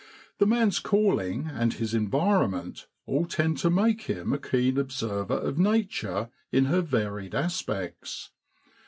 The 0.39 0.47
man's 0.47 0.79
calling 0.79 1.45
and 1.53 1.73
his 1.75 1.93
environment 1.93 2.87
all 3.05 3.27
tend 3.27 3.59
to 3.59 3.69
make 3.69 4.01
him 4.09 4.33
a 4.33 4.39
keen 4.39 4.79
observer 4.79 5.35
of 5.37 5.59
nature 5.59 6.31
in 6.51 6.65
her 6.65 6.81
varied 6.81 7.35
aspects. 7.35 8.31